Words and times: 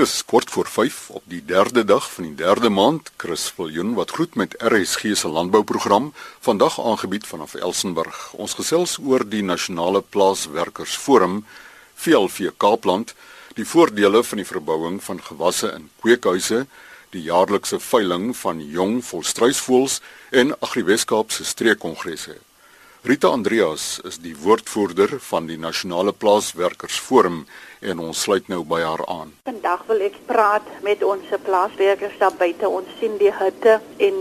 Dis 0.00 0.24
kort 0.24 0.50
voor 0.50 0.66
5 0.66 1.10
op 1.10 1.22
die 1.28 1.42
3de 1.44 1.84
dag 1.84 2.12
van 2.12 2.24
die 2.24 2.34
3de 2.44 2.70
maand. 2.72 3.10
Chris 3.16 3.50
Viljoen 3.54 3.92
wat 3.94 4.10
groet 4.10 4.34
met 4.34 4.54
RSG 4.58 5.12
se 5.12 5.28
landbouprogram 5.28 6.12
vandag 6.40 6.80
aangebied 6.80 7.26
vanaf 7.26 7.54
Elsenburg. 7.54 8.32
Ons 8.32 8.54
gesels 8.54 8.96
oor 8.98 9.28
die 9.28 9.42
nasionale 9.42 10.00
plaaswerkersforum 10.00 11.44
VLV 11.94 12.48
Kaapland, 12.56 13.14
die 13.60 13.68
voordele 13.68 14.24
van 14.24 14.40
die 14.40 14.48
verbouing 14.48 15.02
van 15.04 15.20
gewasse 15.22 15.74
in 15.76 15.90
kweekhuise, 16.00 16.66
die 17.10 17.22
jaarlikse 17.28 17.80
veiling 17.80 18.30
van 18.36 18.64
jong 18.64 19.02
volstruisvoëls 19.04 20.00
en 20.30 20.56
Agriweskaap 20.60 21.30
se 21.30 21.44
streekkongresse. 21.44 22.40
Rita 23.00 23.28
Andreas 23.32 24.00
is 24.04 24.18
die 24.20 24.34
woordvoerder 24.36 25.14
van 25.24 25.46
die 25.48 25.56
Nasionale 25.56 26.12
Plaaswerkersforum 26.12 27.46
en 27.80 28.02
ons 28.04 28.22
sluit 28.22 28.48
nou 28.52 28.60
by 28.68 28.80
haar 28.84 29.02
aan. 29.08 29.32
Vandag 29.48 29.84
wil 29.88 30.04
ek 30.06 30.18
praat 30.28 30.66
met 30.86 31.02
ons 31.06 31.32
plaaswerkers 31.46 32.18
daar 32.20 32.36
buite. 32.38 32.68
Ons 32.68 32.90
sien 33.00 33.16
die 33.20 33.32
hitte 33.32 33.78
en 33.96 34.20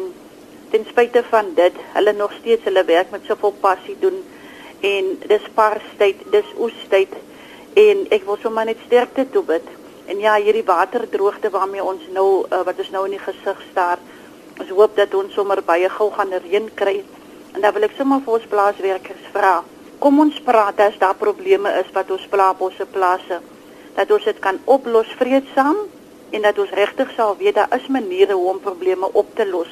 ten 0.72 0.86
spyte 0.90 1.24
van 1.30 1.54
dit, 1.58 1.76
hulle 1.96 2.14
nog 2.14 2.34
steeds 2.40 2.68
hulle 2.70 2.86
werk 2.86 3.12
met 3.12 3.26
soveel 3.28 3.56
passie 3.62 3.98
doen 4.00 4.22
en 4.86 5.12
dis 5.28 5.48
parstyd, 5.58 6.22
dis 6.32 6.56
oestyd 6.58 7.16
en 7.80 8.06
ek 8.16 8.26
wil 8.28 8.40
sommer 8.42 8.70
net 8.70 8.80
sterkte 8.86 9.28
toe 9.34 9.44
bid. 9.44 9.66
En 10.10 10.20
ja, 10.24 10.40
hierdie 10.42 10.66
waterdroogte 10.66 11.52
waarmee 11.54 11.84
ons 11.84 12.06
nou 12.16 12.46
uh, 12.48 12.64
wat 12.66 12.80
ons 12.82 12.92
nou 12.96 13.06
in 13.06 13.18
die 13.18 13.24
gesig 13.24 13.60
staar. 13.72 14.02
Ons 14.60 14.72
hoop 14.74 14.96
dat 14.98 15.14
ons 15.14 15.34
sommer 15.34 15.62
baie 15.66 15.90
gou 15.94 16.10
gaan 16.16 16.34
reën 16.34 16.70
kry 16.76 17.00
En 17.54 17.62
dan 17.62 17.74
wil 17.74 17.88
ek 17.88 17.96
sommer 17.98 18.22
vir 18.26 18.36
ons 18.38 18.50
plaaswerkers 18.50 19.30
vra. 19.34 19.60
Kom 20.00 20.20
ons 20.24 20.38
praat 20.48 20.80
as 20.80 20.98
daar 21.00 21.18
probleme 21.20 21.72
is 21.82 21.90
wat 21.96 22.12
ons 22.16 22.28
pla 22.32 22.50
op 22.54 22.62
ons 22.68 22.78
plase. 22.92 23.40
Dat 23.98 24.12
ons 24.16 24.24
dit 24.24 24.40
kan 24.40 24.60
oplos 24.66 25.10
vreedsaam 25.20 25.82
en 26.32 26.46
dat 26.46 26.60
ons 26.64 26.72
regtig 26.80 27.12
sal 27.18 27.36
weet 27.40 27.58
daar 27.60 27.76
is 27.76 27.88
maniere 27.92 28.38
hoe 28.38 28.50
om 28.54 28.62
probleme 28.64 29.10
op 29.12 29.36
te 29.36 29.48
los. 29.50 29.72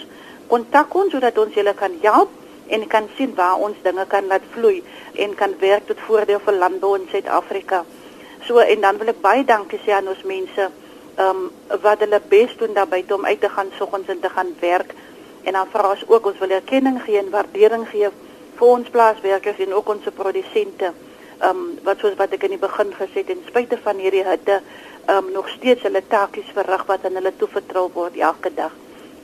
Kontak 0.51 0.95
ons 0.95 1.15
sodat 1.15 1.37
ons 1.37 1.55
julle 1.55 1.73
kan 1.79 1.95
help 2.01 2.33
en 2.67 2.83
kan 2.91 3.07
sien 3.15 3.31
waar 3.35 3.63
ons 3.63 3.79
dinge 3.83 4.05
kan 4.11 4.27
laat 4.27 4.43
vloei 4.51 4.83
en 5.15 5.35
kan 5.35 5.55
werk 5.59 5.87
tot 5.87 6.03
voordeel 6.07 6.43
vir 6.43 6.59
landbou 6.59 6.95
in 6.99 7.07
Suid-Afrika. 7.11 7.83
So 8.47 8.59
en 8.59 8.83
dan 8.83 8.99
wil 8.99 9.15
ek 9.15 9.23
baie 9.23 9.47
dankie 9.47 9.79
sê 9.85 9.95
aan 9.95 10.11
ons 10.11 10.23
mense 10.27 10.69
ehm 11.17 11.29
um, 11.29 11.51
wat 11.81 12.03
hulle 12.03 12.19
bes 12.29 12.51
doen 12.59 12.75
daarby 12.75 13.05
om 13.15 13.25
uit 13.25 13.39
te 13.41 13.49
gaan 13.49 13.71
soggens 13.77 14.11
en 14.11 14.19
te 14.19 14.29
gaan 14.29 14.51
werk 14.59 14.93
En 15.47 15.53
dan 15.53 15.67
vra 15.71 15.89
ons 15.89 16.03
ook 16.07 16.25
ons 16.25 16.39
wil 16.43 16.55
erkenning 16.57 16.97
gee 17.05 17.19
en 17.21 17.29
waardering 17.31 17.85
gee 17.87 18.09
vir 18.59 18.67
ons 18.67 18.89
plaaswerkers 18.95 19.61
en 19.65 19.73
ook 19.73 19.93
ons 19.95 20.09
produsente. 20.15 20.91
Ehm 21.37 21.49
um, 21.49 21.63
wat 21.85 22.01
soos 22.01 22.17
wat 22.17 22.33
ek 22.33 22.47
in 22.47 22.55
die 22.55 22.65
begin 22.65 22.93
gesê 22.97 23.21
het 23.21 23.29
en 23.33 23.45
spite 23.47 23.77
van 23.83 24.01
hierdie 24.01 24.25
hitte 24.25 24.57
ehm 24.59 25.17
um, 25.17 25.31
nog 25.37 25.49
steeds 25.49 25.85
hulle 25.87 26.01
taakies 26.07 26.49
verrig 26.57 26.83
wat 26.89 27.05
aan 27.05 27.19
hulle 27.19 27.33
toevertrou 27.37 27.87
word 27.93 28.17
elke 28.17 28.53
dag. 28.55 28.73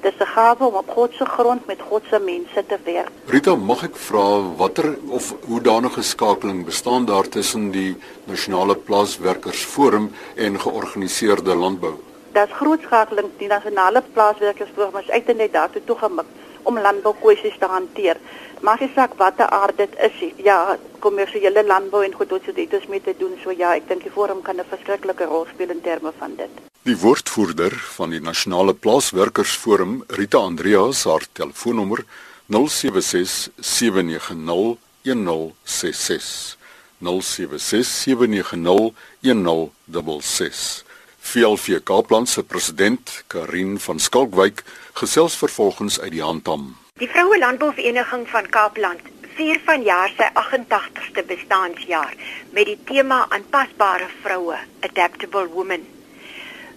Dis 0.03 0.20
'n 0.20 0.31
gawe 0.36 0.66
om 0.66 0.75
op 0.75 0.90
God 0.90 1.12
se 1.17 1.25
grond 1.25 1.66
met 1.67 1.81
God 1.90 2.03
se 2.09 2.20
mense 2.20 2.66
te 2.67 2.78
werk. 2.84 3.12
Rita, 3.25 3.56
mag 3.56 3.84
ek 3.84 3.95
vra 3.95 4.25
watter 4.58 4.98
of 5.09 5.34
hoe 5.47 5.62
danige 5.62 6.02
skakeling 6.02 6.66
bestaan 6.66 7.06
daar 7.06 7.28
tussen 7.28 7.72
die 7.72 7.95
Nasionale 8.25 8.75
Plaaswerkersforum 8.75 10.12
en 10.36 10.59
georganiseerde 10.59 11.56
landbou? 11.56 11.95
dat 12.34 12.53
grootskakeling 12.58 13.30
die 13.38 13.47
nasionale 13.47 14.02
plaaswerkersforum 14.14 14.97
is 15.02 15.09
uit 15.09 15.30
en 15.30 15.38
net 15.38 15.53
daartoe 15.53 15.84
toegemik 15.86 16.30
om 16.64 16.80
landboukwessies 16.80 17.58
te 17.59 17.70
hanteer. 17.70 18.18
Maar 18.64 18.80
as 18.80 18.95
ek 18.95 19.17
wat 19.19 19.36
te 19.36 19.44
aard 19.52 19.75
dit 19.75 19.95
is, 20.06 20.19
ja, 20.39 20.78
kommersiële 21.03 21.66
landbou 21.67 22.00
en 22.06 22.14
goed 22.16 22.30
wat 22.31 22.45
dit 22.56 22.73
is 22.73 22.86
met 22.88 23.03
te 23.03 23.14
doen, 23.19 23.33
so 23.44 23.52
ja, 23.52 23.73
ek 23.75 23.89
dink 23.89 24.06
die 24.08 24.11
forum 24.11 24.39
kan 24.42 24.56
'n 24.56 24.64
verskriklike 24.69 25.25
rol 25.28 25.44
speel 25.52 25.73
in 25.75 25.81
terme 25.81 26.14
van 26.17 26.36
dit. 26.38 26.53
Die 26.88 26.95
woordvoerder 26.97 27.75
van 27.95 28.09
die 28.09 28.22
nasionale 28.22 28.73
plaaswerkersforum, 28.73 30.03
Rita 30.08 30.38
Andreas, 30.38 31.03
haar 31.03 31.25
telefoonnommer 31.34 32.06
076 32.47 33.50
790 33.59 34.78
1066 35.01 36.57
076 37.00 37.88
790 37.88 38.94
1066 39.19 40.85
VLV 41.19 41.84
Kaapland 41.84 42.30
se 42.30 42.44
president 42.44 43.24
Karin 43.28 43.80
van 43.80 44.00
Skalkwyk 44.00 44.63
gesels 44.94 45.35
vervolgens 45.35 46.00
uit 46.00 46.12
die 46.12 46.24
handtam. 46.24 46.82
Die 47.03 47.09
Vroue 47.12 47.38
Landbouvereniging 47.38 48.22
van 48.31 48.46
Kaapland 48.47 49.08
vier 49.36 49.58
vanjaar 49.66 50.14
sy 50.16 50.28
88ste 50.41 51.24
bestaanjaar 51.31 52.14
met 52.56 52.69
die 52.69 52.78
tema 52.91 53.18
aanpasbare 53.38 54.08
vroue, 54.22 54.59
adaptable 54.88 55.50
women. 55.56 55.84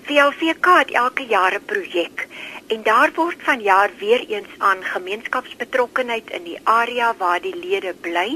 VLVK 0.09 0.75
het 0.81 0.91
elke 1.03 1.29
jaar 1.35 1.55
'n 1.61 1.69
projek 1.75 2.27
en 2.75 2.83
daar 2.91 3.15
word 3.21 3.47
vanjaar 3.51 3.95
weer 4.03 4.27
eens 4.35 4.59
aan 4.59 4.85
gemeenskapsbetrokkenheid 4.97 6.35
in 6.41 6.45
die 6.51 6.59
area 6.65 7.15
waar 7.23 7.41
die 7.41 7.57
lede 7.57 7.95
bly 7.95 8.29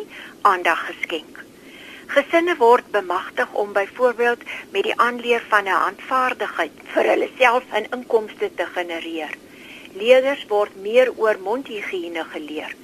aandag 0.42 0.86
geskenk. 0.86 1.44
Gesinne 2.06 2.56
word 2.56 2.90
bemagtig 2.90 3.52
om 3.52 3.72
byvoorbeeld 3.72 4.48
met 4.70 4.82
die 4.82 4.98
aanleer 5.08 5.42
van 5.48 5.64
'n 5.64 5.82
handvaardigheid 5.86 6.82
vir 6.94 7.14
hulle 7.14 7.30
self 7.38 7.64
'n 7.72 7.86
inkomste 7.90 8.54
te 8.54 8.66
genereer. 8.78 9.49
Leerders 9.98 10.44
word 10.46 10.76
meer 10.78 11.08
oor 11.18 11.38
mondhygiëne 11.42 12.22
geleer 12.32 12.74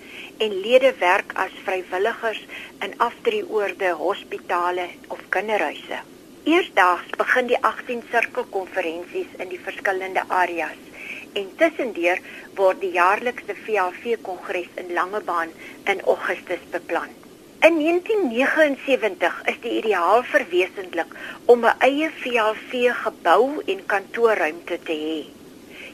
en 0.43 0.55
lede 0.65 0.91
werk 0.99 1.31
as 1.39 1.53
vrywilligers 1.65 2.41
in 2.83 2.97
aftreeoorde, 2.99 3.93
hospitale 4.01 4.89
of 5.15 5.21
kinderhuise. 5.29 6.01
Eersdaags 6.47 7.15
begin 7.21 7.47
die 7.53 7.61
18 7.63 8.03
sirkelkonferensies 8.11 9.39
in 9.39 9.49
die 9.53 9.61
verskillende 9.69 10.27
areas 10.41 10.83
en 11.39 11.49
tussendeur 11.61 12.21
word 12.59 12.83
die 12.83 12.93
jaarlikse 12.99 13.55
VAV 13.67 14.17
kongres 14.27 14.69
in 14.83 14.93
Langebaan 14.99 15.55
in 15.93 16.03
Augustus 16.03 16.63
beplan. 16.75 17.15
In 17.67 17.79
1979 17.79 19.41
is 19.55 19.63
die 19.63 19.79
ideaal 19.79 20.27
verwesenlik 20.35 21.17
om 21.55 21.65
'n 21.65 21.79
eie 21.89 22.11
VLV 22.21 22.87
gebou 23.07 23.63
en 23.67 23.87
kantoorruimte 23.95 24.79
te 24.83 25.03
hê. 25.07 25.46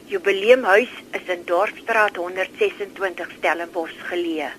Jubileumhuis 0.07 0.89
is 1.11 1.29
in 1.29 1.45
Dorpsstraat 1.45 2.17
126 2.17 3.31
Stellenbosch 3.37 3.99
geleë. 4.09 4.49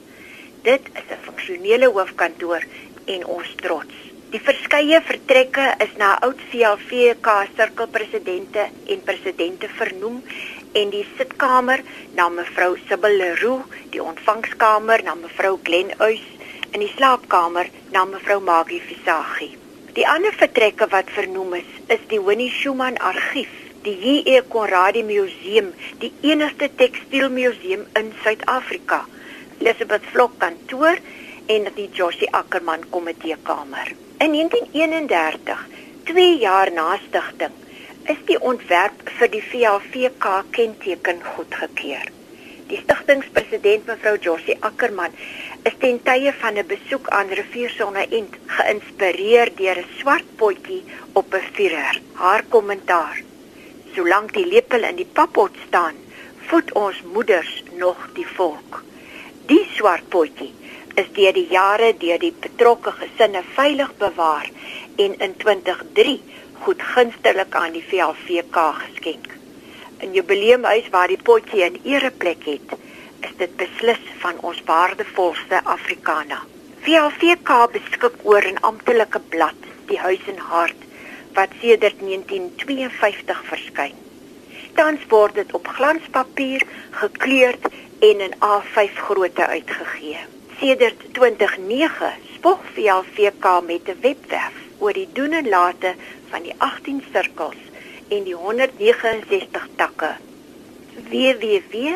Dit 0.62 0.88
is 0.96 1.08
'n 1.10 1.24
funksionele 1.26 1.88
hoofkantoor 1.92 2.62
en 3.04 3.26
ons 3.26 3.50
trots. 3.56 3.94
Die 4.30 4.40
verskeie 4.40 5.00
vertrekke 5.00 5.74
is 5.78 5.92
na 5.96 6.18
oud 6.26 6.40
VLVK 6.50 7.28
sirkelpresidente 7.56 8.64
en 8.86 9.02
presidente 9.04 9.68
vernoem 9.68 10.22
en 10.72 10.90
die 10.90 11.06
sitkamer 11.16 11.82
na 12.14 12.28
mevrou 12.28 12.76
Sibyl 12.88 13.16
Leroux, 13.16 13.62
die 13.90 14.02
ontvangskamer 14.02 15.02
na 15.02 15.14
mevrou 15.14 15.58
Glen 15.62 15.92
Uys 16.00 16.26
in 16.70 16.80
die 16.80 16.92
slaapkamer 16.96 17.68
na 17.92 18.04
mevrou 18.04 18.40
Magie 18.40 18.80
Visagie. 18.80 19.58
Die 19.92 20.08
ander 20.08 20.32
vertrekke 20.32 20.88
wat 20.90 21.10
vernoem 21.10 21.54
is, 21.54 21.70
is 21.86 22.00
die 22.08 22.20
Winnie 22.20 22.50
Schumann 22.50 22.98
argief, 22.98 23.52
die 23.84 23.96
J.E. 24.00 24.42
Conradie 24.48 25.04
Museum, 25.04 25.72
die 26.00 26.12
enigste 26.22 26.70
tekstielmuseum 26.80 27.84
in 28.00 28.12
Suid-Afrika, 28.22 29.02
Elizabeth 29.60 30.06
Vlok 30.12 30.38
kantoor 30.40 30.96
en 31.52 31.68
die 31.76 31.90
Josie 31.92 32.30
Ackerman 32.32 32.86
komiteekamer. 32.94 33.92
In 34.24 34.32
1931, 34.32 35.66
2 36.08 36.24
jaar 36.40 36.72
na 36.72 36.94
stigting, 37.02 37.60
is 38.08 38.24
die 38.28 38.38
ontwerp 38.40 39.04
vir 39.18 39.32
die 39.32 39.42
VAVK 39.50 40.30
kenteken 40.56 41.20
goedgekeur. 41.34 42.08
Die 42.70 42.80
stigtingspresident 42.80 43.84
mevrou 43.88 44.14
Josie 44.16 44.56
Ackerman 44.64 45.12
is 45.68 45.76
ten 45.84 46.00
tye 46.08 46.32
van 46.40 46.56
'n 46.56 46.66
besoek 46.72 47.08
aan 47.08 47.28
Riviersonne 47.28 48.08
End 48.08 48.40
geïnspireer 48.56 49.52
deur 49.60 49.78
'n 49.84 49.92
swart 50.00 50.28
potjie 50.40 50.82
op 51.12 51.34
'n 51.34 51.46
vuur. 51.52 52.00
Haar 52.14 52.44
kommentaar: 52.48 53.20
Solank 53.94 54.32
die 54.34 54.46
lepel 54.46 54.82
in 54.88 54.96
die 54.98 55.06
pappot 55.06 55.54
staan, 55.68 55.94
voed 56.48 56.72
ons 56.78 56.96
moeders 57.14 57.62
nog 57.78 57.98
die 58.16 58.26
volk. 58.26 58.80
Die 59.46 59.62
swart 59.76 60.08
potjie 60.10 60.50
is 60.98 61.10
deur 61.14 61.34
die 61.36 61.46
jare 61.50 61.92
deur 61.98 62.18
die 62.22 62.32
betrokke 62.46 62.90
gesinne 62.98 63.42
veilig 63.54 63.92
bewaar 64.00 64.48
en 65.04 65.14
in 65.26 65.36
2003 65.42 66.14
goedgunstiglik 66.64 67.54
aan 67.60 67.76
die 67.76 67.84
VLVK 67.90 68.64
geskenk. 68.80 69.28
'n 70.02 70.12
jubileumhuis 70.16 70.88
waar 70.94 71.08
die 71.08 71.22
potjie 71.28 71.62
'n 71.64 71.78
ereplek 71.84 72.42
het, 72.50 72.74
is 73.26 73.34
dit 73.42 73.56
beslis 73.56 74.02
van 74.24 74.40
ons 74.48 74.62
waardevolste 74.66 75.60
Afrikana. 75.76 76.40
VLVK 76.84 77.50
beskik 77.76 78.16
oor 78.22 78.42
'n 78.42 78.62
amptelike 78.70 79.20
blad, 79.28 79.60
die 79.86 79.98
Huis 79.98 80.24
en 80.26 80.38
Hart, 80.38 80.80
wat 81.34 81.50
sedert 81.60 82.00
1952 82.00 83.44
verskyn. 83.44 83.94
Tans 84.74 85.02
word 85.08 85.34
dit 85.34 85.52
op 85.54 85.66
glanspapier 85.66 86.62
gekleurd 86.90 87.66
en 87.98 88.20
in 88.20 88.34
A5 88.38 88.94
grootte 89.06 89.46
uitgegee. 89.46 90.18
Sedert 90.58 91.00
2009 91.12 92.12
spog 92.34 92.60
VLVK 92.74 93.46
met 93.66 93.88
'n 93.88 93.98
webwerf 94.00 94.56
oor 94.78 94.92
die 94.92 95.08
doen 95.12 95.32
en 95.32 95.48
late 95.48 95.94
van 96.30 96.42
die 96.42 96.54
18 96.58 97.02
sirkels 97.12 97.62
en 98.08 98.22
die 98.24 98.34
169 98.34 99.68
takke. 99.76 100.10
www.vlv.co.za 101.10 101.92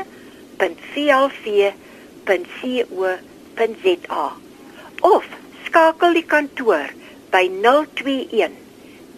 of 5.00 5.24
skakel 5.64 6.12
die 6.12 6.24
kantoor 6.24 6.86
by 7.30 7.50
021 7.62 8.67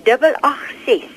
886 0.05 1.08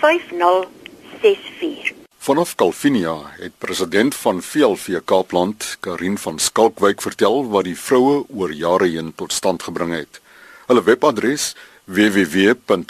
5064. 0.00 1.92
Vanaf 2.18 2.54
Calvinia 2.54 3.16
het 3.38 3.52
president 3.58 4.14
van 4.14 4.42
VLV 4.42 5.00
Kaapland, 5.04 5.76
Karin 5.80 6.18
van 6.18 6.38
Skalkwyk 6.38 7.02
vertel 7.02 7.48
wat 7.50 7.64
die 7.64 7.78
vroue 7.78 8.24
oor 8.28 8.52
jare 8.52 8.86
heen 8.86 9.12
tot 9.14 9.32
stand 9.32 9.62
gebring 9.62 9.94
het. 9.94 10.20
Hulle 10.66 10.82
webadres 10.82 11.56
www.vlv.co.za 11.84 12.88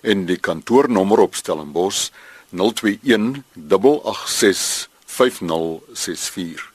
en 0.00 0.26
die 0.26 0.38
kantoornommer 0.38 1.18
op 1.18 1.34
Stellenbosch 1.34 2.10
021 2.50 3.42
886 4.04 4.88
5064. 5.06 6.72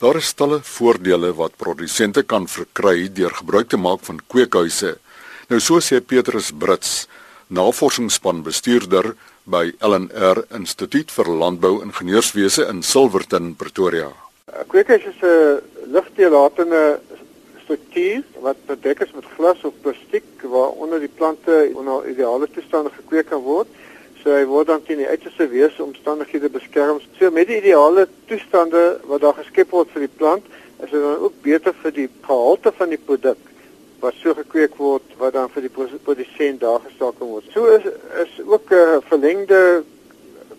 Daar 0.00 0.16
is 0.16 0.30
talle 0.32 0.62
voordele 0.64 1.28
wat 1.36 1.58
produsente 1.60 2.22
kan 2.24 2.46
verkry 2.48 3.10
deur 3.12 3.34
gebruik 3.36 3.68
te 3.68 3.76
maak 3.76 4.00
van 4.06 4.20
kweekhuise. 4.32 4.94
Nou 5.50 5.58
so 5.60 5.76
sê 5.84 5.98
Petrus 6.00 6.48
Brits 6.56 6.92
navorsingsspan 7.52 8.40
bestuurder 8.46 9.10
by 9.44 9.66
LNR 9.84 10.40
Instituut 10.56 11.12
vir 11.12 11.28
Landbou 11.42 11.82
Ingenieurswese 11.84 12.64
in 12.72 12.80
Silverton, 12.80 13.52
Pretoria. 13.60 14.08
Kweekhuis 14.72 15.04
is 15.04 15.20
'n 15.20 15.60
lugteelatende 15.92 17.00
struktuur 17.64 18.24
wat 18.40 18.56
bedek 18.72 19.04
is 19.04 19.12
met 19.12 19.28
glas 19.36 19.60
of 19.68 19.74
plastiek 19.82 20.24
waaronder 20.42 21.00
die 21.00 21.12
plante 21.12 21.72
onder 21.74 22.08
ideale 22.08 22.48
toestande 22.48 22.90
gekweek 22.96 23.28
kan 23.28 23.42
word. 23.42 23.68
So 24.22 24.34
hy 24.36 24.44
word 24.44 24.68
dan 24.68 24.82
teen 24.84 25.00
die 25.00 25.08
uiterste 25.08 25.48
weeromstandighede 25.48 26.50
beskerm. 26.52 27.00
So 27.18 27.30
met 27.30 27.48
die 27.48 27.60
ideale 27.60 28.06
toestande 28.28 29.00
wat 29.08 29.22
daar 29.24 29.38
geskep 29.38 29.70
word 29.72 29.92
vir 29.94 30.04
die 30.06 30.16
plant, 30.16 30.44
is 30.80 30.90
dit 30.90 31.00
dan 31.00 31.22
ook 31.24 31.38
beter 31.44 31.76
vir 31.82 31.94
die 31.96 32.08
gehalte 32.26 32.72
van 32.76 32.92
die 32.92 33.00
produk 33.00 33.38
wat 34.00 34.16
so 34.16 34.32
gekweek 34.34 34.78
word 34.80 35.16
wat 35.20 35.34
dan 35.36 35.50
vir 35.52 35.66
die 35.66 35.72
produsent 35.72 36.60
daar 36.60 36.80
gestaak 36.84 37.18
word. 37.20 37.44
So 37.52 37.66
is 37.76 37.84
is 38.24 38.32
ook 38.46 38.70
'n 38.70 38.74
uh, 38.74 39.00
verlengde 39.08 39.84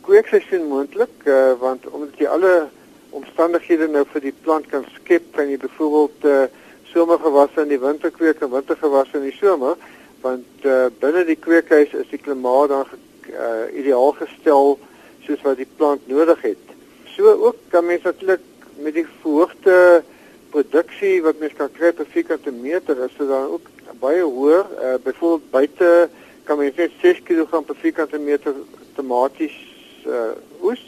kweekseisoen 0.06 0.68
moontlik 0.70 1.14
uh, 1.26 1.54
want 1.60 1.88
omdat 1.90 2.18
jy 2.18 2.28
alle 2.28 2.70
omstandighede 3.10 3.88
nou 3.88 4.06
vir 4.14 4.22
die 4.22 4.36
plant 4.44 4.68
kan 4.68 4.86
skep, 4.96 5.24
kan 5.36 5.50
jy 5.50 5.58
byvoorbeeld 5.58 6.26
uh, 6.26 6.46
somergewasse 6.94 7.62
in 7.62 7.74
die 7.74 7.80
winter 7.80 8.12
kweek 8.12 8.42
en 8.42 8.52
wintergewasse 8.52 9.18
in 9.18 9.30
die 9.30 9.38
somer 9.40 9.78
want 10.22 10.66
uh, 10.66 10.86
binne 11.02 11.26
die 11.26 11.40
kweekhuis 11.40 11.94
is 11.94 12.10
die 12.10 12.22
klimaat 12.22 12.70
dan 12.70 12.86
uh, 13.32 13.68
ideaal 13.78 14.12
gestel 14.12 14.78
soos 15.26 15.42
wat 15.42 15.58
die 15.58 15.70
plant 15.76 16.08
nodig 16.08 16.42
het. 16.42 16.74
So 17.16 17.32
ook 17.48 17.56
kan 17.70 17.86
mens 17.86 18.04
natuurlik 18.04 18.44
met 18.82 18.94
die 18.94 19.06
verhoogde 19.22 20.04
produksie 20.52 21.22
wat 21.24 21.40
mens 21.40 21.54
kan 21.58 21.72
kry 21.72 21.92
per 21.96 22.08
vierkante 22.12 22.52
meter 22.52 22.98
is 23.06 23.16
dit 23.18 23.28
dan 23.28 23.52
ook 23.56 23.68
baie 24.00 24.24
hoër. 24.24 24.66
Uh, 24.80 24.96
Byvoorbeeld 25.04 25.52
buite 25.52 26.10
kan 26.44 26.58
mens 26.58 26.76
net 26.76 26.92
6 27.02 27.22
kg 27.24 27.66
per 27.66 27.76
vierkante 27.76 28.20
meter 28.20 28.56
tomaties 28.96 29.56
uh, 30.08 30.34
oes, 30.62 30.82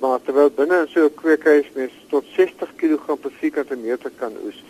maar 0.00 0.20
terwyl 0.22 0.52
binne 0.54 0.84
in 0.84 0.92
so 0.92 1.04
'n 1.04 1.14
kweekhuis 1.14 1.66
mens 1.74 1.92
tot 2.08 2.24
60 2.36 2.70
kg 2.76 3.18
per 3.20 3.32
vierkante 3.40 3.76
meter 3.76 4.10
kan 4.18 4.32
oes. 4.44 4.62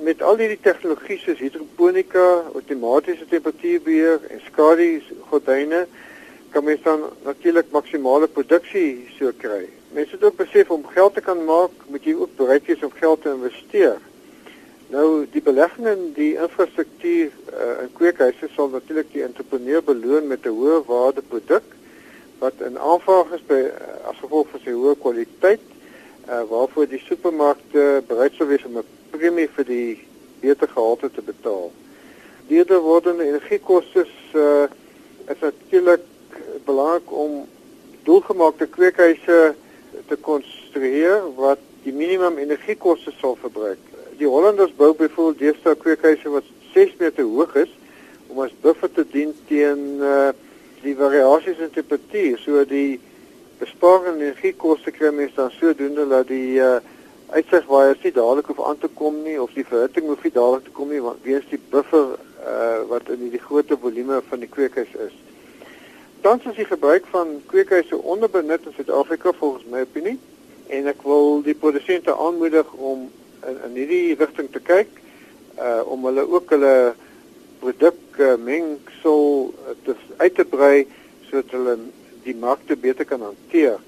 Met 0.00 0.22
al 0.22 0.36
hierdie 0.38 0.60
tegnologie 0.62 1.18
soos 1.18 1.38
hidroponika, 1.38 2.26
outomatiese 2.54 3.26
temperatuurbeheer 3.26 4.20
en 4.30 4.40
skadu 4.46 5.02
gordyne 5.30 5.86
kan 6.50 6.64
mens 6.64 6.82
dan 6.82 7.02
natuurlik 7.24 7.70
maksimale 7.70 8.26
produksie 8.26 9.08
so 9.18 9.32
kry. 9.36 9.68
Mense 9.92 10.16
moet 10.16 10.24
ook 10.24 10.36
besef 10.36 10.70
om 10.70 10.86
geld 10.86 11.14
te 11.14 11.20
kan 11.20 11.44
maak, 11.44 11.70
moet 11.86 12.04
jy 12.04 12.14
ook 12.14 12.36
bereid 12.36 12.66
wees 12.66 12.82
om 12.82 12.92
geld 12.94 13.22
te 13.22 13.32
investeer. 13.32 13.98
Nou 14.88 15.26
die 15.32 15.42
belegging 15.44 15.86
in 15.86 16.04
die 16.16 16.34
infrastruktuur 16.40 17.32
uh, 17.52 17.82
in 17.84 17.90
kweekhuise 17.96 18.48
sal 18.54 18.70
natuurlik 18.72 19.10
die 19.12 19.24
entrepreneur 19.24 19.82
beloon 19.84 20.30
met 20.30 20.46
'n 20.46 20.54
hoë 20.56 20.84
waarde 20.86 21.22
produk 21.22 21.64
wat 22.38 22.60
in 22.64 22.78
aanvraag 22.78 23.32
is 23.36 23.44
by 23.46 23.60
uh, 23.68 24.08
as 24.08 24.20
gevolg 24.22 24.48
van 24.48 24.60
sy 24.64 24.72
hoë 24.72 24.94
kwaliteit 25.02 25.64
uh, 26.28 26.42
waarvoor 26.48 26.88
die 26.88 27.02
supermarkte 27.04 28.02
bereid 28.08 28.32
sou 28.32 28.48
wees 28.48 28.64
om 28.64 28.78
'n 28.78 28.88
premie 29.10 29.48
vir 29.56 29.64
die 29.64 29.98
beter 30.40 30.68
gehalte 30.68 31.10
te 31.10 31.22
betaal. 31.22 31.72
Dierder 32.48 32.80
wordende 32.80 33.28
energiekoste 33.28 34.06
uh, 34.34 34.64
is 35.28 35.40
natuurlik 35.40 36.00
belangrik 36.68 37.12
om 37.24 37.40
doelgemaakte 38.08 38.68
kweekhuise 38.72 39.38
te 40.08 40.16
konstrueer 40.28 41.24
wat 41.36 41.64
die 41.84 41.92
minimum 41.92 42.38
energiekoste 42.38 43.12
sal 43.20 43.36
verbruik. 43.40 43.80
Die 44.18 44.28
Hollanders 44.28 44.74
bou 44.76 44.92
byvoorbeeld 44.96 45.40
deesdae 45.42 45.76
kweekhuise 45.78 46.32
wat 46.32 46.48
6 46.74 46.96
meter 47.00 47.24
hoog 47.24 47.54
is 47.64 47.72
om 48.28 48.42
as 48.44 48.54
buffer 48.62 48.90
te 48.92 49.04
dien 49.12 49.32
teen 49.48 50.02
uh, 50.04 50.30
die 50.82 50.94
variasies 50.98 51.60
in 51.64 51.72
temperatuur. 51.74 52.40
So 52.42 52.64
die 52.68 52.98
besparing 53.58 54.18
in 54.18 54.26
energiekoste 54.28 54.92
kry 54.94 55.12
mens 55.14 55.34
dan 55.38 55.52
sodoende 55.56 56.06
dat 56.10 56.28
die 56.30 56.58
uh, 56.62 56.78
uitsigwaaiers 57.34 58.02
nie 58.04 58.14
dadelik 58.16 58.50
hoef 58.50 58.60
aan 58.64 58.78
te 58.80 58.90
kom 59.00 59.22
nie 59.24 59.36
of 59.40 59.52
die 59.56 59.66
verhitting 59.66 60.08
hoef 60.08 60.22
nie 60.24 60.34
dadelik 60.34 60.68
te 60.68 60.74
kom 60.76 60.92
nie 60.92 61.02
want 61.04 61.24
weens 61.26 61.48
die 61.50 61.60
buffer 61.72 62.14
uh, 62.16 62.84
wat 62.90 63.10
in 63.12 63.28
die 63.32 63.42
groot 63.42 63.72
volume 63.82 64.20
van 64.28 64.44
die 64.44 64.50
kweekhuis 64.52 64.94
is. 65.08 65.16
Tans 66.20 66.44
is 66.44 66.56
die 66.56 66.66
gebruik 66.66 67.04
van 67.10 67.28
kweekhuise 67.46 68.02
onderbenut 68.02 68.64
in 68.66 68.72
Suid-Afrika 68.74 69.32
volgens 69.32 69.64
my 69.70 69.84
opinie 69.86 70.16
en 70.66 70.88
ek 70.90 71.04
wil 71.06 71.38
die 71.46 71.54
produsente 71.54 72.10
aanmoedig 72.10 72.72
om 72.74 73.04
in, 73.46 73.60
in 73.68 73.76
hierdie 73.78 74.16
rigting 74.18 74.48
te 74.50 74.58
kyk 74.60 74.90
uh 75.62 75.84
om 75.86 76.08
hulle 76.08 76.24
ook 76.26 76.50
hulle 76.54 76.72
produk 77.62 78.18
uh, 78.18 78.34
mengsel 78.42 79.22
uh, 79.52 79.76
te 79.86 79.94
uit 80.18 80.34
te 80.34 80.46
brei 80.46 80.86
sodat 81.28 81.54
hulle 81.54 81.76
die 82.26 82.34
markte 82.34 82.76
beter 82.76 83.06
kan 83.06 83.22
hanteer. 83.22 83.78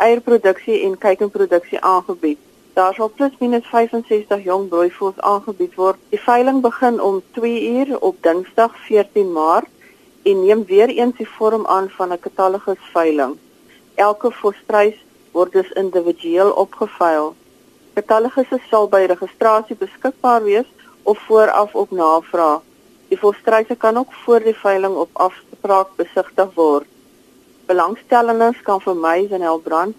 eierproduksie 0.05 0.77
en 0.85 0.95
kuikenproduksie 0.97 1.81
aangebied. 1.81 2.39
Daar 2.73 2.95
sal 2.95 3.11
plus 3.11 3.33
minus 3.41 3.67
65 3.67 4.45
jong 4.47 4.69
broeivoëls 4.71 5.19
aangebied 5.27 5.75
word. 5.75 5.99
Die 6.13 6.21
veiling 6.23 6.61
begin 6.63 7.01
om 7.03 7.19
2 7.35 7.67
uur 7.67 7.97
op 7.99 8.21
Dinsdag 8.23 8.77
14 8.87 9.31
Maart 9.31 9.67
en 10.23 10.45
neem 10.45 10.63
weer 10.65 10.89
eens 10.89 11.17
die 11.17 11.27
vorm 11.27 11.67
aan 11.67 11.89
van 11.97 12.13
'n 12.13 12.19
katalogus 12.19 12.83
veiling. 12.93 13.35
Elke 13.95 14.31
volstruis 14.31 14.95
word 15.31 15.51
dus 15.51 15.71
individueel 15.71 16.51
opgeveil. 16.51 17.35
Katalogusse 17.93 18.59
sal 18.69 18.87
by 18.87 19.01
registrasie 19.11 19.75
beskikbaar 19.75 20.43
wees 20.43 20.67
of 21.03 21.19
vooraf 21.27 21.73
op 21.75 21.91
navraag. 21.91 22.61
Die 23.11 23.19
volstryse 23.19 23.75
kan 23.75 23.97
ook 23.97 24.13
voor 24.23 24.39
die 24.39 24.55
veiling 24.55 24.95
op 24.95 25.09
afspraak 25.13 25.95
besigtig 25.95 26.53
word. 26.55 26.87
Belangstellendes 27.67 28.61
kan 28.63 28.79
vir 28.85 28.95
my 28.95 29.17
Janel 29.25 29.59
Brand 29.59 29.95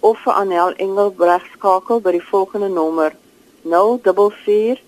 of 0.00 0.16
vir 0.24 0.38
Anel 0.40 0.72
Engelbreg 0.86 1.44
skakel 1.52 2.00
by 2.00 2.16
die 2.16 2.24
volgende 2.30 2.72
nommer 2.72 3.12
044 3.68 4.80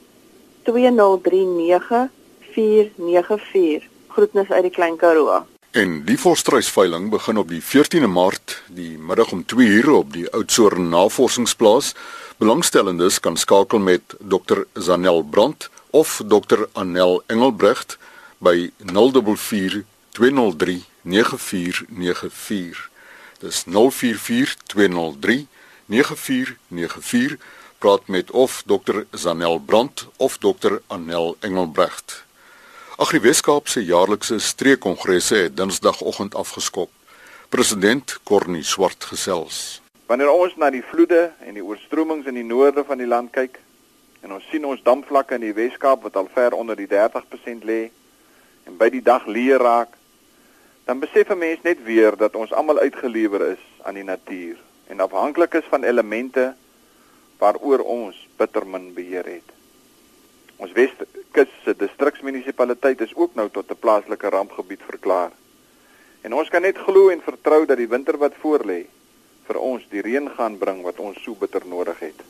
2039 0.64 2.08
494. 2.56 3.88
Groetnis 4.16 4.50
uit 4.50 4.62
die 4.70 4.76
Klein 4.80 4.96
Karoo. 4.96 5.44
En 5.70 6.04
die 6.04 6.16
volstrysveiling 6.18 7.10
begin 7.10 7.36
op 7.36 7.48
die 7.48 7.60
14de 7.62 8.08
Maart, 8.08 8.62
die 8.72 8.98
middag 8.98 9.32
om 9.32 9.44
2uur 9.44 9.90
op 9.92 10.12
die 10.12 10.30
Oudtshoorn 10.32 10.88
Navorsingsplaas. 10.88 11.92
Belangstellendes 12.36 13.20
kan 13.20 13.36
skakel 13.36 13.78
met 13.78 14.00
Dr. 14.18 14.64
Zanel 14.72 15.22
Brandt 15.22 15.70
of 15.90 16.22
Dr. 16.24 16.68
Anel 16.72 17.22
Engelbrecht 17.26 17.98
by 18.38 18.70
044 18.78 19.84
203 20.08 20.84
9494. 21.02 22.88
Dis 23.38 23.64
044 23.66 24.56
203 24.66 25.46
9494. 25.86 27.36
Praat 27.78 28.06
met 28.06 28.30
of 28.30 28.62
Dr. 28.66 29.04
Zanel 29.10 29.58
Brandt 29.58 30.06
of 30.16 30.38
Dr. 30.38 30.80
Anel 30.86 31.36
Engelbrecht. 31.40 32.24
Agri 32.98 33.20
Weskaap 33.22 33.68
se 33.70 33.78
jaarlikse 33.86 34.40
streekkongresse 34.42 35.36
het 35.36 35.56
Dinsdagoggend 35.56 36.34
afgeskop. 36.34 36.90
President 37.48 38.18
Cornie 38.26 38.64
Swart 38.66 39.04
gesels. 39.04 39.82
Wanneer 40.10 40.32
ons 40.32 40.56
na 40.58 40.66
die 40.74 40.82
vloede 40.82 41.28
en 41.46 41.54
die 41.54 41.62
oorstromings 41.62 42.26
in 42.26 42.34
die 42.34 42.42
noorde 42.42 42.82
van 42.88 42.98
die 42.98 43.06
land 43.06 43.30
kyk 43.30 43.60
en 44.26 44.34
ons 44.34 44.48
sien 44.50 44.66
ons 44.66 44.82
damvlakke 44.82 45.38
in 45.38 45.44
die 45.46 45.54
Weskaap 45.54 46.02
wat 46.08 46.18
al 46.18 46.26
ver 46.34 46.56
onder 46.58 46.74
die 46.74 46.88
30% 46.90 47.62
lê 47.68 47.76
en 48.66 48.74
by 48.80 48.88
die 48.90 49.04
dag 49.06 49.28
leer 49.30 49.62
raak, 49.62 49.94
dan 50.90 50.98
besef 50.98 51.30
'n 51.30 51.38
mens 51.38 51.62
net 51.62 51.78
weer 51.86 52.18
dat 52.18 52.34
ons 52.34 52.50
almal 52.52 52.82
uitgelewer 52.82 53.46
is 53.52 53.62
aan 53.86 53.94
die 53.94 54.08
natuur 54.10 54.58
en 54.90 55.06
afhanklik 55.06 55.54
is 55.54 55.70
van 55.70 55.84
elemente 55.84 56.56
waaroor 57.38 57.78
ons 57.78 58.26
bitter 58.36 58.66
min 58.66 58.90
beheer 58.94 59.24
het. 59.38 59.57
Ons 60.68 60.76
Weskus 60.76 61.52
se 61.64 61.72
distriksmunisipaliteit 61.80 63.00
is 63.00 63.14
ook 63.16 63.34
nou 63.34 63.48
tot 63.48 63.70
'n 63.70 63.78
plaaslike 63.80 64.28
rampgebied 64.28 64.82
verklaar. 64.84 65.30
En 66.20 66.34
ons 66.34 66.48
kan 66.48 66.62
net 66.62 66.76
glo 66.76 67.08
en 67.08 67.22
vertrou 67.22 67.64
dat 67.66 67.76
die 67.76 67.88
winter 67.88 68.18
wat 68.18 68.34
voorlê 68.42 68.84
vir 69.46 69.56
ons 69.56 69.86
die 69.88 70.00
reën 70.00 70.28
gaan 70.30 70.58
bring 70.58 70.82
wat 70.82 70.98
ons 70.98 71.22
so 71.22 71.34
bitter 71.34 71.62
nodig 71.66 71.98
het. 71.98 72.20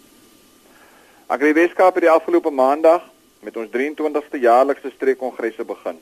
Agri 1.27 1.53
Weskaap 1.53 1.95
het 1.95 2.03
die 2.03 2.11
afgelope 2.11 2.51
maandag 2.51 3.03
met 3.41 3.57
ons 3.57 3.71
23ste 3.71 4.39
jaarlikse 4.39 4.91
streekkongresse 4.91 5.65
begin. 5.65 5.99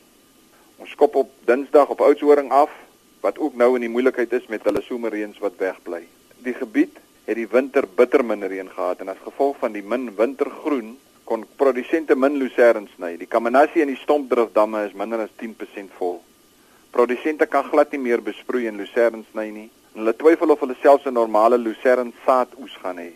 Ons 0.77 0.89
skop 0.89 1.15
op 1.15 1.31
Dinsdag 1.45 1.89
op 1.89 2.01
Oudtshoorn 2.01 2.51
af 2.51 2.69
wat 3.21 3.39
ook 3.39 3.55
nou 3.55 3.75
in 3.75 3.81
die 3.81 3.89
moeilikheid 3.89 4.33
is 4.33 4.47
met 4.47 4.63
hulle 4.63 4.81
somerreëns 4.81 5.39
wat 5.39 5.57
wegbly. 5.57 6.03
Die 6.37 6.53
gebied 6.53 6.97
het 7.25 7.35
die 7.35 7.47
winter 7.47 7.87
bitter 7.87 8.25
min 8.25 8.43
reën 8.43 8.69
gehad 8.69 8.99
en 8.99 9.09
as 9.09 9.23
gevolg 9.23 9.57
van 9.57 9.71
die 9.71 9.83
min 9.83 10.15
wintergroen 10.15 10.96
produsente 11.77 12.15
min 12.15 12.39
lucerne 12.39 12.87
sny. 12.95 13.17
Die 13.17 13.27
Kamanassie 13.27 13.83
en 13.83 13.91
die 13.91 13.99
Stompdrifdamme 14.01 14.79
is 14.87 14.95
minder 14.97 15.19
as 15.21 15.29
10% 15.37 15.91
vol. 15.99 16.23
Produsente 16.89 17.45
kan 17.45 17.69
glad 17.69 17.91
nie 17.93 18.01
meer 18.01 18.23
besproei 18.25 18.65
en 18.65 18.79
lucerne 18.81 19.21
sny 19.29 19.45
nie. 19.53 19.67
En 19.93 20.01
hulle 20.01 20.15
twyfel 20.17 20.55
of 20.55 20.63
hulle 20.65 20.73
selfs 20.81 21.05
'n 21.05 21.13
normale 21.13 21.57
lucerne 21.57 22.13
saadoes 22.25 22.73
gaan 22.81 22.97
hê. 22.97 23.11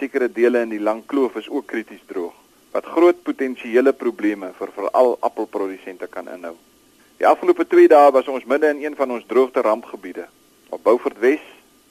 Sekere 0.00 0.28
dele 0.28 0.62
in 0.62 0.74
die 0.74 0.82
lang 0.82 1.06
kloof 1.06 1.36
is 1.36 1.48
ook 1.48 1.66
krities 1.66 2.02
droog, 2.08 2.34
wat 2.72 2.84
groot 2.84 3.22
potensiële 3.22 3.92
probleme 3.92 4.50
vir 4.58 4.70
veral 4.74 5.16
appelprodusente 5.20 6.08
kan 6.10 6.28
inhou. 6.28 6.56
Die 7.18 7.26
afgelope 7.26 7.66
2 7.66 7.88
dae 7.88 8.10
was 8.10 8.28
ons 8.28 8.44
midde 8.44 8.66
in 8.66 8.82
een 8.82 8.96
van 8.96 9.10
ons 9.10 9.24
droogte 9.26 9.60
rampgebiede, 9.60 10.26
op 10.70 10.82
Beaufort 10.82 11.18
Wes 11.18 11.44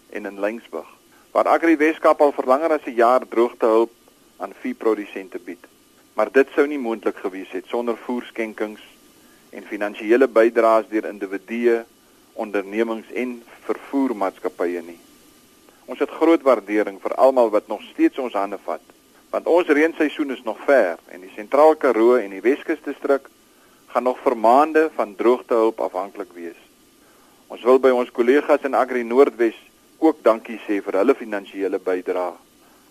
en 0.09 0.25
in 0.25 0.39
Lyngsburg, 0.39 0.91
waar 1.31 1.47
Agri 1.47 1.77
Weskaap 1.77 2.21
al 2.21 2.31
vir 2.31 2.45
langer 2.45 2.71
as 2.71 2.85
'n 2.85 2.95
jaar 2.95 3.27
droogtehulp 3.27 3.91
aan 4.37 4.53
veeprodusente 4.53 5.39
bied. 5.39 5.71
Maar 6.13 6.31
dit 6.31 6.47
sou 6.55 6.65
nie 6.67 6.79
moontlik 6.79 7.17
gewees 7.23 7.51
het 7.55 7.69
sonder 7.71 7.97
voerskenkings 7.97 8.81
en 9.51 9.67
finansiële 9.67 10.27
bydraes 10.27 10.89
deur 10.91 11.07
individue, 11.07 11.81
ondernemings 12.33 13.11
en 13.15 13.37
vervoermaatskappye 13.67 14.81
nie. 14.83 14.99
Ons 15.85 15.99
het 15.99 16.11
groot 16.19 16.43
waardering 16.47 16.99
vir 17.03 17.15
almal 17.15 17.51
wat 17.51 17.67
nog 17.67 17.83
steeds 17.91 18.19
ons 18.19 18.35
hande 18.35 18.59
vat, 18.63 18.83
want 19.31 19.47
ons 19.47 19.67
reenseisoen 19.67 20.31
is 20.35 20.43
nog 20.43 20.59
ver 20.67 20.99
en 21.11 21.23
die 21.23 21.31
Sentraal 21.35 21.75
Karoo 21.75 22.17
en 22.19 22.31
die 22.35 22.43
Weskus 22.43 22.83
distrik 22.83 23.27
gaan 23.91 24.07
nog 24.07 24.19
vir 24.23 24.37
maande 24.37 24.89
van 24.95 25.15
droogtehulp 25.15 25.79
afhanklik 25.83 26.31
wees. 26.35 26.59
Ons 27.51 27.63
wil 27.67 27.79
by 27.83 27.91
ons 27.91 28.11
kollegas 28.15 28.63
in 28.67 28.75
Agri 28.75 29.03
Noordwes 29.03 29.57
ook 29.99 30.23
dankie 30.23 30.59
sê 30.65 30.79
vir 30.83 30.99
hulle 31.01 31.15
finansiële 31.15 31.79
bydrae. 31.79 32.33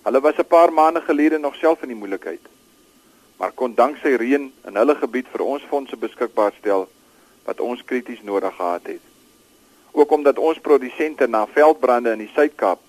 Hulle 0.05 0.21
was 0.21 0.39
'n 0.39 0.49
paar 0.49 0.73
maande 0.73 1.01
gelede 1.01 1.39
nog 1.39 1.57
self 1.57 1.83
in 1.83 1.89
die 1.89 1.97
moeilikheid. 2.03 2.60
Maar 3.41 3.53
kon 3.57 3.75
danksy 3.75 4.19
reën 4.21 4.51
in 4.69 4.77
hulle 4.77 4.95
gebied 5.01 5.29
vir 5.33 5.43
ons 5.49 5.63
fondse 5.69 5.97
beskikbaar 5.97 6.53
stel 6.59 6.83
wat 7.47 7.61
ons 7.65 7.81
krities 7.89 8.21
nodig 8.23 8.53
gehad 8.57 8.85
het. 8.85 9.01
Ook 9.97 10.11
omdat 10.13 10.39
ons 10.39 10.61
produsente 10.61 11.27
na 11.27 11.47
veldbrande 11.49 12.13
in 12.13 12.21
die 12.27 12.33
Suid-Kaap 12.35 12.83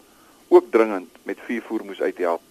ook 0.52 0.68
dringend 0.72 1.16
met 1.24 1.40
vuurvoer 1.48 1.86
moes 1.86 2.02
uithelp. 2.02 2.44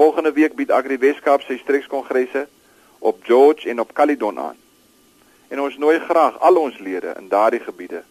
Volgende 0.00 0.32
week 0.32 0.56
bied 0.56 0.72
Agri 0.72 0.96
Weskaap 0.98 1.44
sy 1.44 1.58
streekskongresse 1.60 2.46
op 2.98 3.20
George 3.28 3.68
en 3.68 3.84
op 3.84 3.92
Caledon 3.92 4.40
aan. 4.40 4.56
En 5.52 5.60
ons 5.60 5.76
nooi 5.76 5.98
graag 6.08 6.40
al 6.40 6.56
ons 6.56 6.78
lede 6.80 7.12
in 7.20 7.28
daardie 7.28 7.60
gebiede 7.60 8.02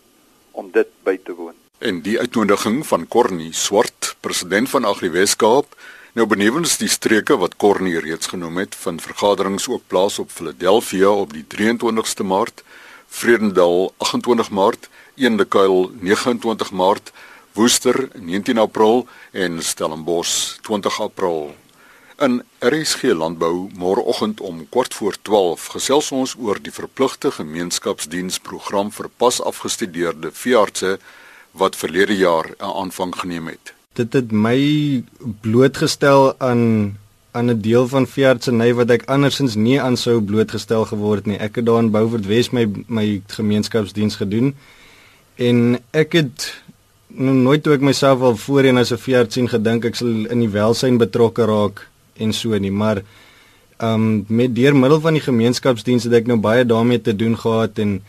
om 0.51 0.69
dit 0.71 0.93
by 1.03 1.17
te 1.17 1.33
woon. 1.33 1.57
En 1.77 2.01
die 2.05 2.19
uitnodiging 2.19 2.85
van 2.85 3.07
Cornie 3.07 3.53
Swart, 3.53 4.15
president 4.19 4.69
van 4.69 4.85
Agri 4.85 5.09
Weskaap, 5.09 5.73
nou 6.17 6.25
benewens 6.25 6.79
die 6.81 6.89
streke 6.89 7.35
wat 7.37 7.59
Cornie 7.61 7.99
reeds 8.01 8.31
genoem 8.31 8.55
het, 8.57 8.75
vind 8.75 9.03
vergaderings 9.05 9.67
ook 9.69 9.83
plaas 9.87 10.17
op 10.19 10.31
Philadelphia 10.33 11.11
op 11.13 11.33
die 11.35 11.43
23ste 11.45 12.25
Maart, 12.25 12.63
Vredendal 13.07 13.93
28 13.97 14.49
Maart, 14.49 14.89
Eendekuil 15.15 15.91
29 16.01 16.71
Maart, 16.71 17.11
Woester 17.53 18.09
19 18.15 18.57
April 18.57 19.05
en 19.31 19.61
Stellenbosch 19.61 20.57
20 20.65 20.99
April. 21.01 21.53
In 22.17 22.41
RSG 22.65 23.13
Landbou 23.13 23.69
môreoggend 23.77 24.41
om 24.41 24.65
kwart 24.69 24.97
voor 24.97 25.21
12 25.21 25.69
gesels 25.77 26.11
ons 26.11 26.35
oor 26.41 26.57
die 26.57 26.73
verpligte 26.73 27.31
gemeenskapsdiensprogram 27.31 28.89
vir 28.91 29.13
pas 29.21 29.41
afgestudeerde 29.41 30.33
veeartse 30.33 30.97
wat 31.53 31.77
verlede 31.77 32.17
jaar 32.17 32.55
'n 32.57 32.73
aanvang 32.73 33.13
geneem 33.15 33.53
het. 33.53 33.76
Dit 33.97 34.13
het 34.13 34.31
my 34.31 34.57
blootgestel 35.41 36.33
aan 36.37 36.97
aan 37.37 37.49
'n 37.49 37.61
deel 37.61 37.87
van 37.87 38.07
veeartseny 38.07 38.73
wat 38.73 38.89
ek 38.89 39.03
andersins 39.05 39.55
nie 39.55 39.81
aan 39.81 39.97
sou 39.97 40.21
blootgestel 40.21 40.85
geword 40.85 41.25
nie. 41.25 41.37
Ek 41.37 41.55
het 41.55 41.65
daar 41.65 41.83
in 41.83 41.91
Beaufort 41.91 42.25
Wes 42.25 42.49
my 42.49 42.65
my 42.87 43.21
gemeenskapsdiens 43.27 44.15
gedoen 44.15 44.55
en 45.35 45.79
ek 45.91 46.11
het 46.13 46.63
nooit 47.17 47.63
toe 47.63 47.73
ek 47.73 47.81
myself 47.81 48.21
al 48.21 48.35
voorheen 48.35 48.77
as 48.77 48.91
'n 48.91 48.97
veearts 48.97 49.33
sien 49.33 49.49
gedink 49.49 49.85
ek 49.85 49.95
sal 49.95 50.07
in 50.07 50.39
die 50.39 50.49
welsyn 50.49 50.97
betrokke 50.97 51.45
raak 51.45 51.87
en 52.17 52.33
so 52.33 52.57
nie, 52.57 52.71
maar 52.71 53.01
ehm 53.77 53.93
um, 53.93 54.25
met 54.27 54.55
deur 54.55 54.75
middel 54.75 54.99
van 54.99 55.13
die 55.13 55.21
gemeenskapsdiens 55.21 56.03
het 56.03 56.13
ek 56.13 56.27
nou 56.27 56.37
baie 56.37 56.65
daarmee 56.65 57.01
te 57.01 57.15
doen 57.15 57.37
gehad 57.37 57.79
en 57.79 58.01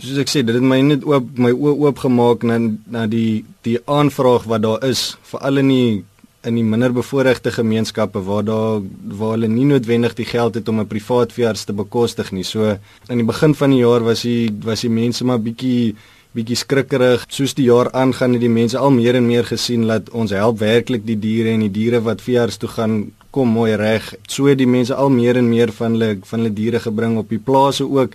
soos 0.00 0.18
ek 0.18 0.30
sê, 0.30 0.42
dit 0.42 0.56
het 0.56 0.64
my 0.64 0.80
net 0.82 1.04
oop 1.06 1.38
my 1.38 1.52
oë 1.54 1.74
oopgemaak 1.86 2.42
na 2.48 2.58
na 2.90 3.06
die 3.10 3.44
die 3.66 3.78
aanvraag 3.86 4.48
wat 4.50 4.64
daar 4.66 4.84
is 4.88 5.14
veral 5.30 5.62
in 5.62 5.70
die 5.72 6.04
in 6.44 6.58
die 6.58 6.64
minderbevoorregte 6.64 7.52
gemeenskappe 7.54 8.20
waar 8.26 8.44
daar 8.44 8.82
waar 9.20 9.36
hulle 9.36 9.48
nie 9.48 9.64
noodwendig 9.68 10.16
die 10.18 10.28
geld 10.28 10.58
het 10.58 10.68
om 10.68 10.80
'n 10.80 10.86
privaat 10.86 11.32
veearts 11.32 11.64
te 11.64 11.72
bekostig 11.72 12.32
nie. 12.32 12.44
So 12.44 12.78
in 13.08 13.18
die 13.18 13.30
begin 13.32 13.54
van 13.54 13.70
die 13.70 13.80
jaar 13.80 14.04
was 14.04 14.22
die 14.22 14.50
was 14.64 14.80
die 14.80 14.90
mense 14.90 15.24
maar 15.24 15.38
bietjie 15.38 15.94
bietjie 16.34 16.56
skrikkerig. 16.56 17.24
Soos 17.28 17.54
die 17.54 17.66
jaar 17.66 17.92
aangaan 17.92 18.32
het 18.32 18.40
die 18.40 18.48
mense 18.60 18.78
al 18.78 18.90
meer 18.90 19.14
en 19.14 19.26
meer 19.26 19.44
gesien 19.44 19.86
dat 19.86 20.10
ons 20.10 20.30
help 20.30 20.58
werklik 20.58 21.06
die 21.06 21.18
diere 21.18 21.50
en 21.50 21.60
die 21.60 21.70
diere 21.70 22.00
wat 22.02 22.20
veearts 22.20 22.56
toe 22.56 22.68
gaan 22.68 23.12
kom 23.30 23.48
mooi 23.48 23.74
reg. 23.76 24.14
So 24.26 24.46
het 24.46 24.58
die 24.58 24.66
mense 24.66 24.94
al 24.94 25.10
meer 25.10 25.36
en 25.36 25.48
meer 25.48 25.72
van 25.72 25.92
hulle 25.92 26.18
van 26.22 26.38
hulle 26.40 26.52
diere 26.52 26.80
gebring 26.80 27.16
op 27.18 27.28
die 27.28 27.38
plase 27.38 27.84
ook 27.84 28.10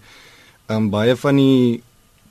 um, 0.70 0.90
baie 0.94 1.16
van 1.20 1.40
die 1.40 1.82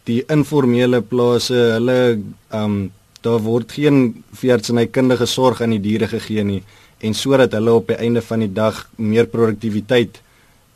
die 0.09 0.23
informele 0.33 1.02
plase, 1.04 1.57
hulle 1.75 2.23
um, 2.57 2.78
daar 3.21 3.42
word 3.45 3.75
geen 3.76 4.23
veeartsenykundige 4.40 5.26
sorg 5.28 5.61
aan 5.61 5.75
die 5.76 5.83
diere 5.85 6.09
gegee 6.09 6.45
nie. 6.47 6.62
En 7.04 7.14
sodat 7.14 7.52
hulle 7.52 7.75
op 7.76 7.90
die 7.92 7.99
einde 8.00 8.23
van 8.25 8.40
die 8.40 8.52
dag 8.52 8.87
meer 8.97 9.28
produktiwiteit 9.28 10.23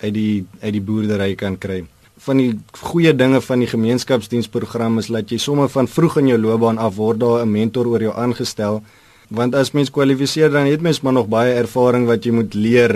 uit 0.02 0.14
die 0.14 0.44
uit 0.60 0.72
die 0.74 0.84
boerdery 0.84 1.32
kan 1.38 1.56
kry. 1.58 1.80
Van 2.22 2.38
die 2.38 2.50
goeie 2.92 3.14
dinge 3.16 3.40
van 3.42 3.64
die 3.64 3.70
gemeenskapsdiensprogram 3.70 5.00
is 5.00 5.08
dat 5.14 5.32
jy 5.32 5.40
sommer 5.42 5.70
van 5.72 5.88
vroeg 5.88 6.20
in 6.20 6.34
jou 6.34 6.38
loopbaan 6.42 6.78
af 6.78 6.98
word 7.00 7.22
daar 7.22 7.46
'n 7.46 7.50
mentor 7.50 7.86
oor 7.86 8.02
jou 8.02 8.14
aangestel. 8.14 8.82
Want 9.30 9.54
as 9.54 9.72
mens 9.72 9.90
kwalifiseer 9.90 10.50
dan 10.50 10.66
het 10.66 10.80
mens 10.80 11.00
maar 11.00 11.12
nog 11.12 11.28
baie 11.28 11.54
ervaring 11.54 12.06
wat 12.06 12.24
jy 12.24 12.32
moet 12.32 12.54
leer 12.54 12.92